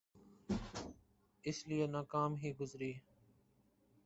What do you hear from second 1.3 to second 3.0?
اس لئے ناکام ہی گزری۔